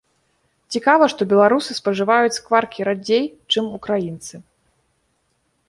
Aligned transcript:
Цікава, 0.75 1.09
што 1.13 1.21
беларусы 1.33 1.71
спажываюць 1.81 2.33
скваркі 2.39 2.81
радзей, 2.89 3.25
чым 3.55 3.65
украінцы. 3.79 4.35